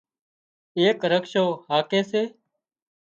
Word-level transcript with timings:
ايڪ 0.79 0.99
رڪشو 1.11 1.45
هاڪي 1.69 2.01
سي 2.11 2.21